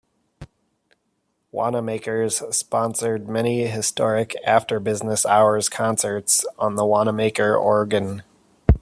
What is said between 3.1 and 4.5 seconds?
many historic